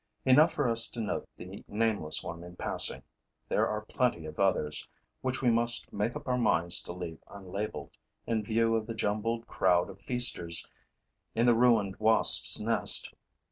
Enough 0.25 0.51
for 0.55 0.67
us 0.67 0.89
to 0.89 0.99
note 0.99 1.29
the 1.37 1.63
nameless 1.67 2.23
one 2.23 2.43
in 2.43 2.55
passing. 2.55 3.03
There 3.49 3.67
are 3.67 3.85
plenty 3.85 4.25
of 4.25 4.39
others, 4.39 4.87
which 5.21 5.43
we 5.43 5.51
must 5.51 5.93
make 5.93 6.15
up 6.15 6.27
our 6.27 6.39
minds 6.39 6.81
to 6.85 6.91
leave 6.91 7.19
unlabelled, 7.27 7.91
in 8.25 8.41
view 8.43 8.75
of 8.75 8.87
the 8.87 8.95
jumbled 8.95 9.45
crowd 9.45 9.91
of 9.91 10.01
feasters 10.01 10.67
in 11.35 11.45
the 11.45 11.53
ruined 11.53 11.97
wasps' 11.97 12.59
nest. 12.59 13.13